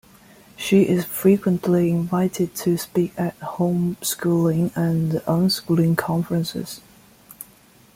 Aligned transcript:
She 0.57 0.87
is 0.89 1.05
frequently 1.05 1.91
invited 1.91 2.55
to 2.55 2.75
speak 2.75 3.13
at 3.19 3.39
homeschooling 3.39 4.75
and 4.75 5.11
unschooling 5.27 5.95
conferences. 5.95 6.81